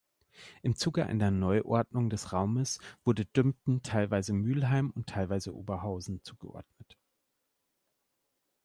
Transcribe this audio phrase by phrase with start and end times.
[0.63, 6.97] Im Zuge einer Neuordnung des Raumes wurde Dümpten teilweise Mülheim und teilweise Oberhausen zugeordnet.